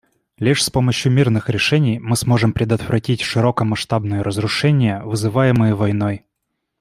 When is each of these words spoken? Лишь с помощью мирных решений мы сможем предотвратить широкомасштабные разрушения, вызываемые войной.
Лишь 0.39 0.63
с 0.63 0.69
помощью 0.71 1.11
мирных 1.11 1.47
решений 1.47 1.99
мы 1.99 2.15
сможем 2.15 2.53
предотвратить 2.53 3.21
широкомасштабные 3.21 4.23
разрушения, 4.23 5.03
вызываемые 5.03 5.75
войной. 5.75 6.25